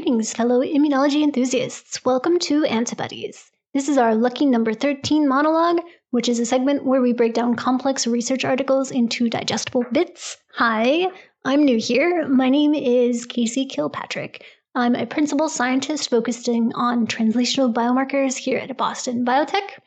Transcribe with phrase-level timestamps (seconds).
[0.00, 2.02] Greetings, fellow immunology enthusiasts.
[2.06, 3.50] Welcome to Antibuddies.
[3.74, 7.54] This is our lucky number 13 monologue, which is a segment where we break down
[7.54, 10.38] complex research articles into digestible bits.
[10.54, 11.08] Hi,
[11.44, 12.26] I'm new here.
[12.26, 14.42] My name is Casey Kilpatrick.
[14.74, 19.80] I'm a principal scientist focusing on translational biomarkers here at Boston Biotech.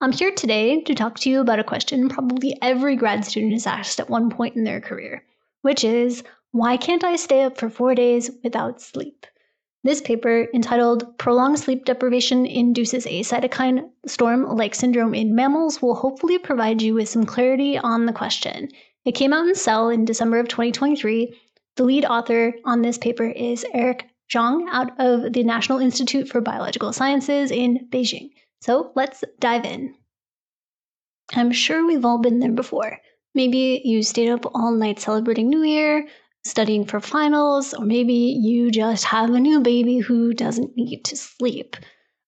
[0.00, 3.68] I'm here today to talk to you about a question probably every grad student is
[3.68, 5.24] asked at one point in their career,
[5.60, 9.24] which is why can't I stay up for four days without sleep?
[9.84, 15.96] This paper, entitled Prolonged Sleep Deprivation Induces a Cytokine Storm Like Syndrome in Mammals, will
[15.96, 18.68] hopefully provide you with some clarity on the question.
[19.04, 21.36] It came out in Cell in December of 2023.
[21.74, 26.40] The lead author on this paper is Eric Zhang out of the National Institute for
[26.40, 28.30] Biological Sciences in Beijing.
[28.60, 29.96] So let's dive in.
[31.34, 33.00] I'm sure we've all been there before.
[33.34, 36.06] Maybe you stayed up all night celebrating New Year,
[36.44, 41.16] studying for finals, or maybe you just have a new baby who doesn't need to
[41.16, 41.76] sleep.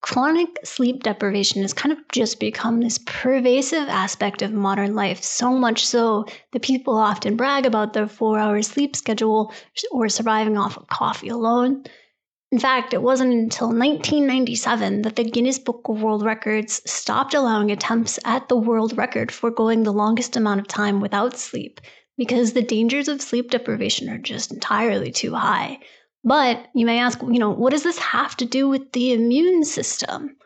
[0.00, 5.50] Chronic sleep deprivation has kind of just become this pervasive aspect of modern life, so
[5.50, 9.52] much so that people often brag about their four hour sleep schedule
[9.90, 11.84] or surviving off of coffee alone.
[12.50, 17.70] In fact, it wasn't until 1997 that the Guinness Book of World Records stopped allowing
[17.70, 21.80] attempts at the world record for going the longest amount of time without sleep
[22.18, 25.78] because the dangers of sleep deprivation are just entirely too high.
[26.24, 29.64] But you may ask, you know, what does this have to do with the immune
[29.64, 30.36] system?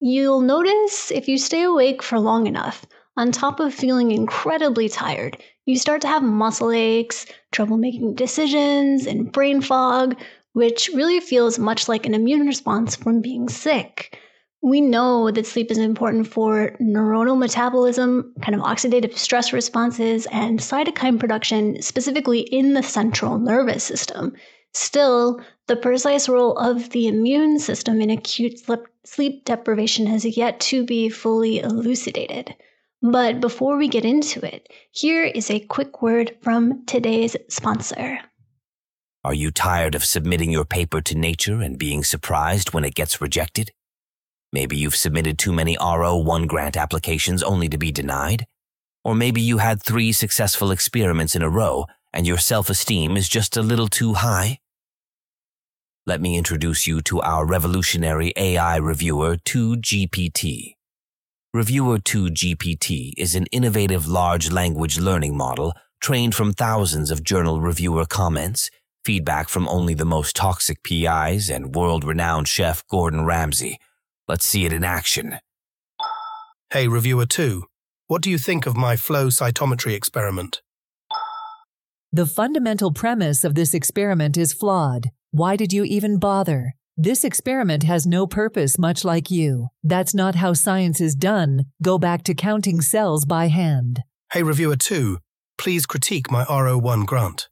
[0.00, 5.36] You'll notice if you stay awake for long enough, on top of feeling incredibly tired,
[5.66, 10.16] you start to have muscle aches, trouble making decisions, and brain fog,
[10.54, 14.18] which really feels much like an immune response from being sick.
[14.60, 20.58] We know that sleep is important for neuronal metabolism, kind of oxidative stress responses, and
[20.58, 24.34] cytokine production, specifically in the central nervous system.
[24.74, 28.60] Still, the precise role of the immune system in acute
[29.04, 32.54] sleep deprivation has yet to be fully elucidated.
[33.00, 38.18] But before we get into it, here is a quick word from today's sponsor.
[39.24, 43.20] Are you tired of submitting your paper to nature and being surprised when it gets
[43.20, 43.70] rejected?
[44.52, 48.46] Maybe you've submitted too many R01 grant applications only to be denied?
[49.04, 53.56] Or maybe you had three successful experiments in a row and your self-esteem is just
[53.56, 54.58] a little too high?
[56.06, 60.76] Let me introduce you to our revolutionary AI reviewer 2GPT.
[61.52, 68.06] Reviewer 2GPT is an innovative large language learning model trained from thousands of journal reviewer
[68.06, 68.70] comments,
[69.04, 73.78] feedback from only the most toxic PIs, and world-renowned chef Gordon Ramsay
[74.28, 75.38] Let's see it in action.
[76.70, 77.64] Hey, Reviewer 2,
[78.08, 80.60] what do you think of my flow cytometry experiment?
[82.12, 85.10] The fundamental premise of this experiment is flawed.
[85.30, 86.74] Why did you even bother?
[86.94, 89.68] This experiment has no purpose, much like you.
[89.82, 91.64] That's not how science is done.
[91.82, 94.02] Go back to counting cells by hand.
[94.32, 95.18] Hey, Reviewer 2,
[95.56, 97.48] please critique my R01 grant.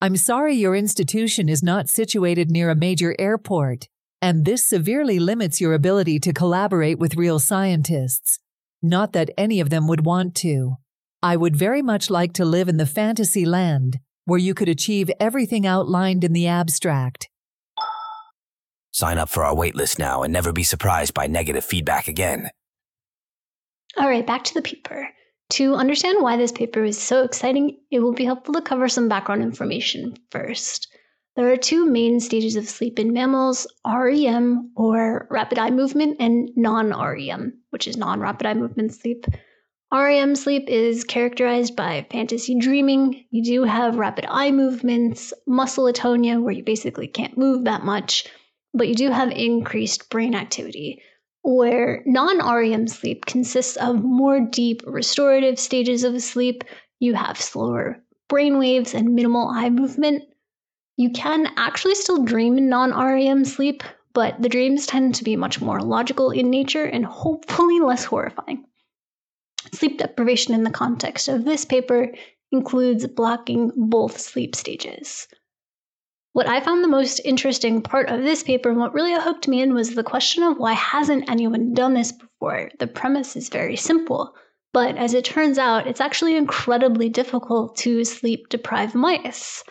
[0.00, 3.88] I'm sorry your institution is not situated near a major airport
[4.20, 8.38] and this severely limits your ability to collaborate with real scientists.
[8.82, 10.76] Not that any of them would want to.
[11.22, 15.10] I would very much like to live in the fantasy land where you could achieve
[15.18, 17.28] everything outlined in the abstract.
[18.92, 22.50] Sign up for our waitlist now and never be surprised by negative feedback again.
[23.96, 25.08] All right, back to the paper.
[25.50, 29.08] To understand why this paper is so exciting, it will be helpful to cover some
[29.08, 30.88] background information first.
[31.36, 36.50] There are two main stages of sleep in mammals REM, or rapid eye movement, and
[36.56, 39.26] non REM, which is non rapid eye movement sleep.
[39.92, 43.26] REM sleep is characterized by fantasy dreaming.
[43.30, 48.26] You do have rapid eye movements, muscle atonia, where you basically can't move that much,
[48.72, 51.02] but you do have increased brain activity.
[51.42, 56.64] Where non REM sleep consists of more deep restorative stages of sleep,
[56.98, 60.22] you have slower brain waves and minimal eye movement.
[60.98, 63.82] You can actually still dream in non REM sleep,
[64.14, 68.64] but the dreams tend to be much more logical in nature and hopefully less horrifying.
[69.72, 72.14] Sleep deprivation in the context of this paper
[72.50, 75.28] includes blocking both sleep stages.
[76.32, 79.60] What I found the most interesting part of this paper and what really hooked me
[79.60, 82.70] in was the question of why hasn't anyone done this before?
[82.78, 84.34] The premise is very simple,
[84.72, 89.62] but as it turns out, it's actually incredibly difficult to sleep deprive mice.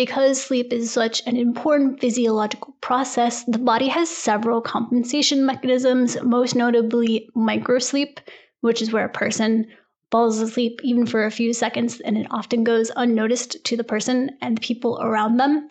[0.00, 6.56] Because sleep is such an important physiological process, the body has several compensation mechanisms, most
[6.56, 8.16] notably microsleep,
[8.62, 9.66] which is where a person
[10.10, 14.30] falls asleep even for a few seconds and it often goes unnoticed to the person
[14.40, 15.68] and the people around them.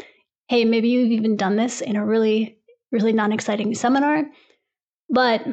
[0.48, 2.60] hey, maybe you've even done this in a really,
[2.92, 4.26] really non exciting seminar.
[5.10, 5.44] But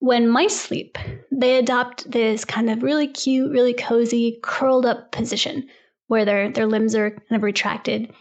[0.00, 0.98] when mice sleep,
[1.30, 5.68] they adopt this kind of really cute, really cozy, curled up position
[6.08, 8.12] where their, their limbs are kind of retracted.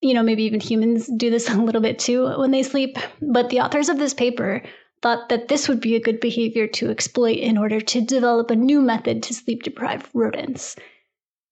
[0.00, 2.96] You know, maybe even humans do this a little bit too when they sleep.
[3.20, 4.62] But the authors of this paper
[5.02, 8.56] thought that this would be a good behavior to exploit in order to develop a
[8.56, 10.76] new method to sleep deprived rodents.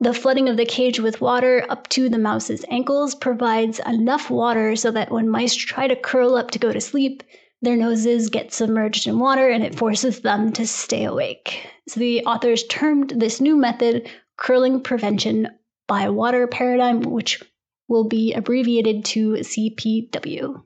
[0.03, 4.75] The flooding of the cage with water up to the mouse's ankles provides enough water
[4.75, 7.23] so that when mice try to curl up to go to sleep,
[7.61, 11.67] their noses get submerged in water and it forces them to stay awake.
[11.87, 14.09] So the authors termed this new method
[14.41, 15.47] curling prevention
[15.87, 17.43] by water paradigm, which
[17.89, 20.63] will be abbreviated to CPW.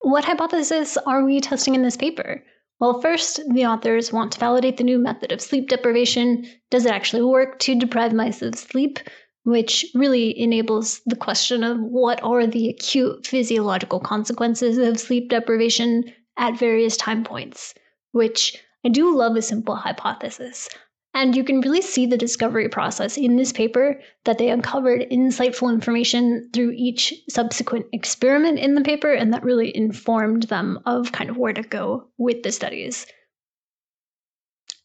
[0.00, 2.44] What hypothesis are we testing in this paper?
[2.80, 6.44] Well, first, the authors want to validate the new method of sleep deprivation.
[6.70, 8.98] Does it actually work to deprive mice of sleep?
[9.44, 16.12] Which really enables the question of what are the acute physiological consequences of sleep deprivation
[16.36, 17.74] at various time points,
[18.10, 20.68] which I do love a simple hypothesis.
[21.14, 25.72] And you can really see the discovery process in this paper that they uncovered insightful
[25.72, 31.28] information through each subsequent experiment in the paper, and that really informed them of kind
[31.28, 33.06] of where to go with the studies.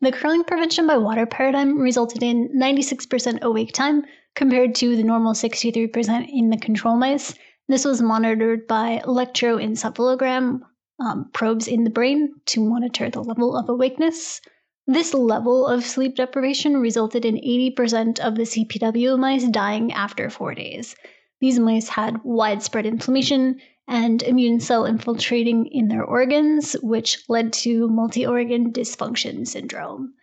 [0.01, 4.03] The curling prevention by water paradigm resulted in 96% awake time
[4.35, 7.33] compared to the normal 63% in the control mice.
[7.67, 10.59] This was monitored by electroencephalogram
[10.99, 14.39] um, probes in the brain to monitor the level of awakeness.
[14.89, 20.55] This level of sleep deprivation resulted in 80% of the CPW mice dying after four
[20.55, 20.95] days.
[21.41, 27.89] These mice had widespread inflammation and immune cell infiltrating in their organs, which led to
[27.89, 30.13] multi organ dysfunction syndrome.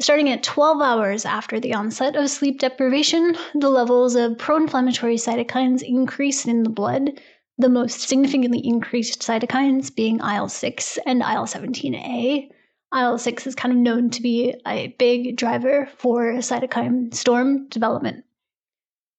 [0.00, 5.16] Starting at 12 hours after the onset of sleep deprivation, the levels of pro inflammatory
[5.16, 7.20] cytokines increased in the blood,
[7.56, 12.50] the most significantly increased cytokines being IL 6 and IL 17A.
[12.94, 18.24] IL 6 is kind of known to be a big driver for cytokine storm development.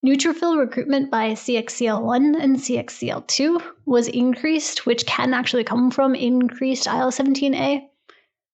[0.06, 7.10] Neutrophil recruitment by CXCL1 and CXCL2 was increased, which can actually come from increased IL
[7.10, 7.82] 17A.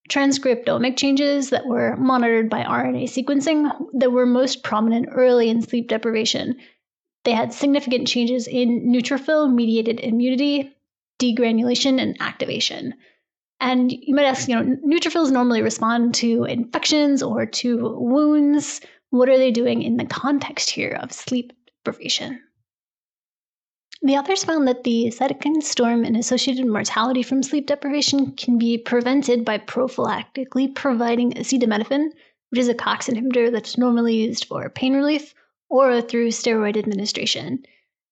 [0.09, 5.89] Transcriptomic changes that were monitored by RNA sequencing that were most prominent early in sleep
[5.89, 6.57] deprivation.
[7.25, 10.75] They had significant changes in neutrophil mediated immunity,
[11.19, 12.95] degranulation, and activation.
[13.65, 18.83] And you might ask, you know, neutrophils normally respond to infections or to wounds.
[19.09, 21.51] What are they doing in the context here of sleep
[21.83, 22.43] deprivation?
[24.03, 28.77] The authors found that the cytokine storm and associated mortality from sleep deprivation can be
[28.77, 32.11] prevented by prophylactically providing acetaminophen,
[32.51, 35.33] which is a COX inhibitor that's normally used for pain relief,
[35.71, 37.65] or through steroid administration.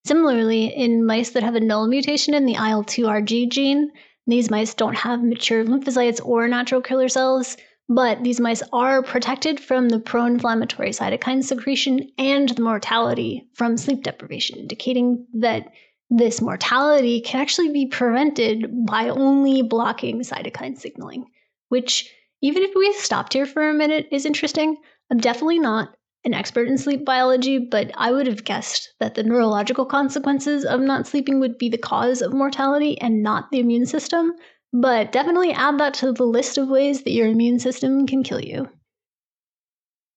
[0.03, 3.91] Similarly, in mice that have a null mutation in the IL2RG gene,
[4.27, 7.57] these mice don't have mature lymphocytes or natural killer cells,
[7.89, 13.77] but these mice are protected from the pro inflammatory cytokine secretion and the mortality from
[13.77, 15.71] sleep deprivation, indicating that
[16.09, 21.25] this mortality can actually be prevented by only blocking cytokine signaling,
[21.69, 22.09] which,
[22.41, 24.77] even if we stopped here for a minute, is interesting.
[25.11, 29.23] I'm definitely not an expert in sleep biology, but I would have guessed that the
[29.23, 33.85] neurological consequences of not sleeping would be the cause of mortality and not the immune
[33.85, 34.33] system.
[34.71, 38.39] But definitely add that to the list of ways that your immune system can kill
[38.39, 38.69] you.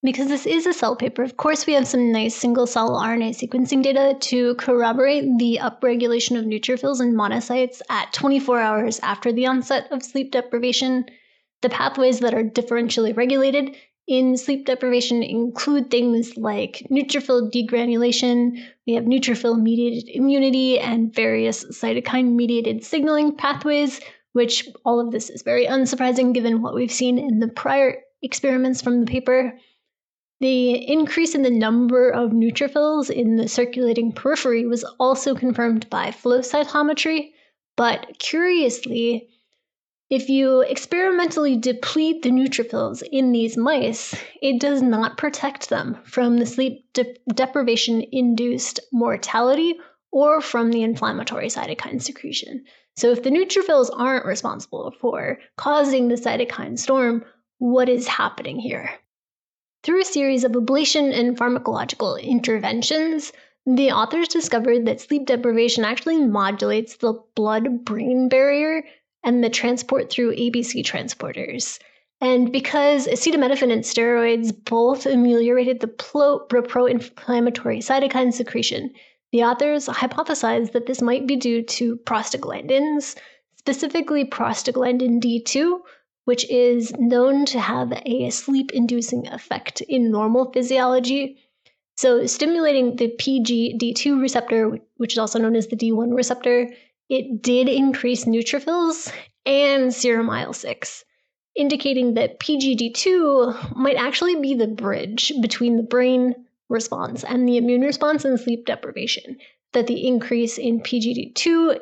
[0.03, 3.31] Because this is a cell paper, of course, we have some nice single cell RNA
[3.31, 9.47] sequencing data to corroborate the upregulation of neutrophils and monocytes at 24 hours after the
[9.47, 11.07] onset of sleep deprivation.
[11.63, 13.75] The pathways that are differentially regulated
[14.07, 21.65] in sleep deprivation include things like neutrophil degranulation, we have neutrophil mediated immunity, and various
[21.67, 24.01] cytokine mediated signaling pathways,
[24.33, 28.81] which all of this is very unsurprising given what we've seen in the prior experiments
[28.81, 29.59] from the paper.
[30.39, 36.11] The increase in the number of neutrophils in the circulating periphery was also confirmed by
[36.11, 37.33] flow cytometry,
[37.77, 39.31] but curiously,
[40.09, 46.39] if you experimentally deplete the neutrophils in these mice, it does not protect them from
[46.39, 49.75] the sleep de- deprivation induced mortality
[50.13, 52.65] or from the inflammatory cytokine secretion.
[52.97, 57.25] So, if the neutrophils aren't responsible for causing the cytokine storm,
[57.59, 58.91] what is happening here?
[59.83, 63.33] Through a series of ablation and pharmacological interventions,
[63.67, 68.85] the authors discovered that sleep deprivation actually modulates the blood brain barrier
[69.27, 71.79] and the transport through ABC transporters.
[72.23, 78.95] And because acetaminophen and steroids both ameliorated the pro inflammatory cytokine secretion,
[79.33, 83.17] The authors hypothesized that this might be due to prostaglandins,
[83.57, 85.81] specifically prostaglandin D2,
[86.25, 91.39] which is known to have a sleep inducing effect in normal physiology.
[91.97, 96.71] So, stimulating the PGD2 receptor, which is also known as the D1 receptor,
[97.09, 99.13] it did increase neutrophils
[99.45, 101.05] and serum IL 6,
[101.55, 106.35] indicating that PGD2 might actually be the bridge between the brain
[106.69, 109.39] response and the immune response and sleep deprivation.
[109.73, 111.79] That the increase in PGD2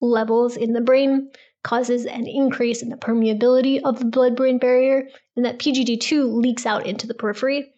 [0.00, 1.30] levels in the brain
[1.62, 6.64] causes an increase in the permeability of the blood brain barrier, and that PGD2 leaks
[6.64, 7.72] out into the periphery.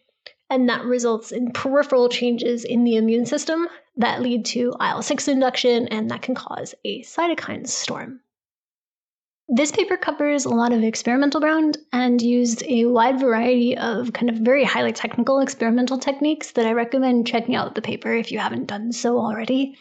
[0.49, 5.29] And that results in peripheral changes in the immune system that lead to IL 6
[5.29, 8.21] induction, and that can cause a cytokine storm.
[9.49, 14.31] This paper covers a lot of experimental ground and used a wide variety of kind
[14.31, 18.39] of very highly technical experimental techniques that I recommend checking out the paper if you
[18.39, 19.77] haven't done so already.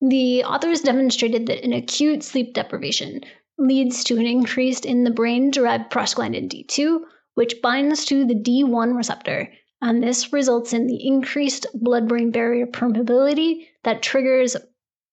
[0.00, 3.22] The authors demonstrated that an acute sleep deprivation
[3.58, 7.00] leads to an increase in the brain derived prostaglandin D2,
[7.34, 9.52] which binds to the D1 receptor,
[9.82, 14.56] and this results in the increased blood brain barrier permeability that triggers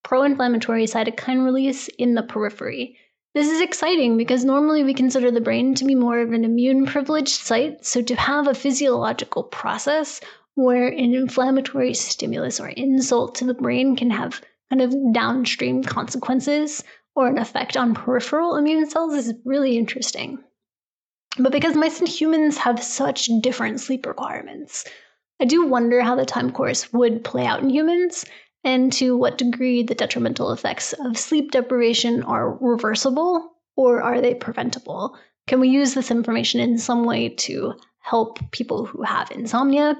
[0.04, 2.98] pro inflammatory cytokine release in the periphery.
[3.34, 6.86] This is exciting because normally we consider the brain to be more of an immune
[6.86, 10.20] privileged site, so to have a physiological process
[10.56, 16.84] where an inflammatory stimulus or insult to the brain can have kind of downstream consequences
[17.16, 20.40] or an effect on peripheral immune cells is really interesting.
[21.39, 24.86] But because mice and humans have such different sleep requirements,
[25.39, 28.25] I do wonder how the time course would play out in humans
[28.63, 34.34] and to what degree the detrimental effects of sleep deprivation are reversible or are they
[34.34, 35.15] preventable?
[35.46, 39.96] Can we use this information in some way to help people who have insomnia?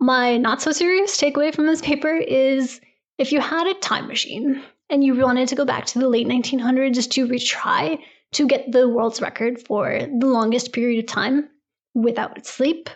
[0.00, 2.80] My not so serious takeaway from this paper is
[3.18, 6.26] if you had a time machine and you wanted to go back to the late
[6.26, 8.00] 1900s to retry
[8.34, 11.48] to get the world's record for the longest period of time
[11.94, 12.90] without sleep,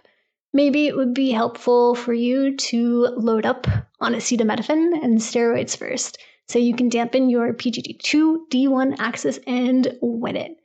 [0.52, 3.66] maybe it would be helpful for you to load up
[4.00, 6.18] on acetaminophen and steroids first
[6.48, 10.56] so you can dampen your PGD2 D1 axis and win it.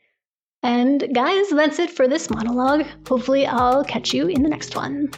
[0.63, 2.85] And guys, that's it for this monologue.
[3.07, 5.11] Hopefully, I'll catch you in the next one.